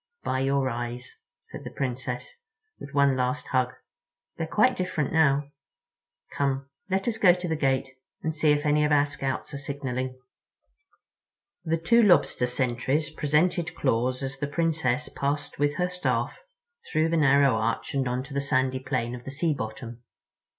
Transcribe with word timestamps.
"By 0.23 0.39
your 0.39 0.67
eyes," 0.67 1.19
said 1.43 1.63
the 1.63 1.69
Princess, 1.69 2.33
with 2.79 2.91
one 2.95 3.15
last 3.15 3.49
hug; 3.49 3.75
"they're 4.35 4.47
quite 4.47 4.75
different 4.75 5.13
now. 5.13 5.51
Come, 6.35 6.67
let 6.89 7.07
us 7.07 7.19
go 7.19 7.35
to 7.35 7.47
the 7.47 7.55
gate 7.55 7.87
and 8.23 8.33
see 8.33 8.51
if 8.51 8.65
any 8.65 8.83
of 8.83 8.91
our 8.91 9.05
Scouts 9.05 9.53
are 9.53 9.59
signaling." 9.59 10.19
The 11.63 11.77
two 11.77 12.01
Lobster 12.01 12.47
sentries 12.47 13.11
presented 13.11 13.75
claws 13.75 14.23
as 14.23 14.39
the 14.39 14.47
Princess 14.47 15.07
passed 15.07 15.59
with 15.59 15.75
her 15.75 15.91
Staff 15.91 16.35
through 16.91 17.09
the 17.09 17.17
narrow 17.17 17.51
arch 17.53 17.93
and 17.93 18.07
onto 18.07 18.33
the 18.33 18.41
sandy 18.41 18.79
plain 18.79 19.13
of 19.13 19.23
the 19.23 19.29
sea 19.29 19.53
bottom. 19.53 20.01